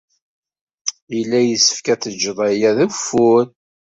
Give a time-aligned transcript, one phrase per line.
[1.15, 3.45] Yella yessefk ad tejjeḍ aya d ufur.